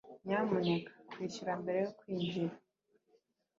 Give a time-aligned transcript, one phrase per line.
[0.25, 2.55] nyamuneka kwishyura mbere yo kwinjira!